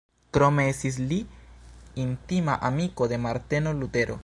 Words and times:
Krome 0.35 0.63
estis 0.69 0.97
li 1.11 1.19
intima 2.05 2.57
amiko 2.71 3.11
de 3.15 3.23
Marteno 3.27 3.79
Lutero. 3.83 4.19